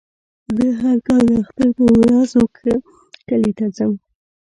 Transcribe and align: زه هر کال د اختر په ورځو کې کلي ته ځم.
زه 0.55 0.65
هر 0.81 0.97
کال 1.07 1.23
د 1.29 1.33
اختر 1.41 1.67
په 1.77 1.83
ورځو 1.99 2.43
کې 2.57 2.73
کلي 3.29 3.51
ته 3.57 3.65
ځم. 3.75 3.93